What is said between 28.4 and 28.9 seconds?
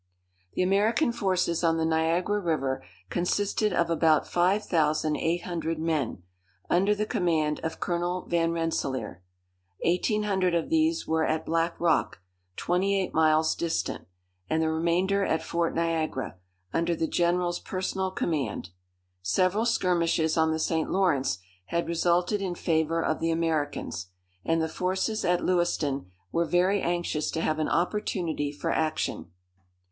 for